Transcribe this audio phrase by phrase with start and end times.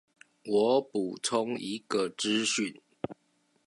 [0.45, 2.81] 我補充一個資訊